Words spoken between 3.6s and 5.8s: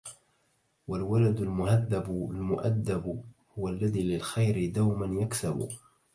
الذي للخير دوما يكسبُ